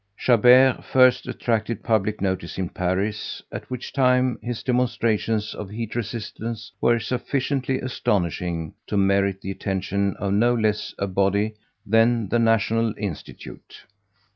[0.17, 6.71] Chabert first attracted public notice in Paris, at which time his demonstrations of heat resistance
[6.81, 11.53] were sufficiently astonishing to merit the attention of no less a body
[11.85, 13.85] than the National Institute.